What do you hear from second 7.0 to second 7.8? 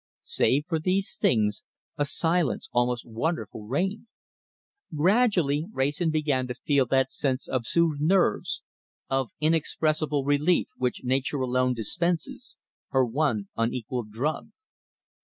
sense of